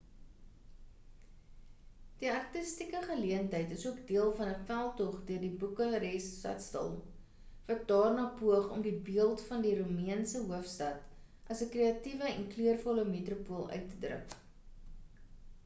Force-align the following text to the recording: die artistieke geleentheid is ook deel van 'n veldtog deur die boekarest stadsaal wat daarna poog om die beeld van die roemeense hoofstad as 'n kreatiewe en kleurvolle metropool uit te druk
die 2.21 2.29
artistieke 2.35 3.01
geleentheid 3.09 3.73
is 3.75 3.83
ook 3.89 3.99
deel 4.11 4.31
van 4.39 4.49
'n 4.53 4.63
veldtog 4.69 5.17
deur 5.27 5.43
die 5.43 5.51
boekarest 5.63 6.31
stadsaal 6.37 6.89
wat 7.67 7.85
daarna 7.91 8.23
poog 8.39 8.73
om 8.77 8.85
die 8.87 8.95
beeld 9.11 9.43
van 9.51 9.65
die 9.67 9.75
roemeense 9.81 10.41
hoofstad 10.49 11.53
as 11.57 11.63
'n 11.67 11.69
kreatiewe 11.77 12.31
en 12.33 12.49
kleurvolle 12.55 13.05
metropool 13.13 13.69
uit 13.77 13.87
te 13.93 14.01
druk 14.07 14.35